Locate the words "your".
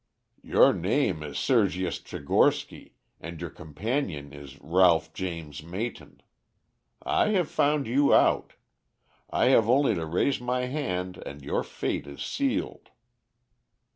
0.41-0.73, 3.39-3.51, 11.43-11.61